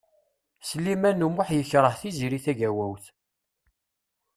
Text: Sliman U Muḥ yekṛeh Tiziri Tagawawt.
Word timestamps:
Sliman 0.67 1.25
U 1.25 1.29
Muḥ 1.29 1.47
yekṛeh 1.57 1.95
Tiziri 2.01 2.39
Tagawawt. 2.45 3.05